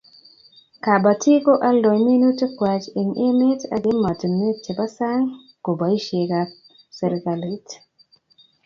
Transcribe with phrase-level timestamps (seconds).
[0.85, 5.25] Kabatik ko aldoi minutik kwaieng' emet ak ematinwek che bo sang
[5.63, 6.49] ko boishetab
[6.97, 7.67] serikalit